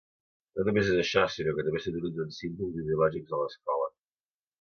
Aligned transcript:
No 0.59 0.63
només 0.69 0.87
és 0.93 1.01
això, 1.01 1.25
sinó 1.33 1.53
que 1.57 1.65
també 1.67 1.81
s’utilitzen 1.83 2.31
símbols 2.39 2.79
ideològics 2.85 3.37
a 3.37 3.43
l’escola. 3.43 3.91